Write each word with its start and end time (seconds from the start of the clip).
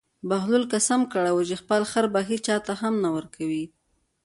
بهلول 0.29 0.63
قسم 0.73 1.01
کړی 1.11 1.31
و 1.33 1.39
چې 1.49 1.55
خپل 1.61 1.81
خر 1.91 2.05
به 2.13 2.21
هېچا 2.29 2.57
ته 2.67 2.73
هم 2.81 2.93
نه 3.03 3.09
ورکوي. 3.15 3.65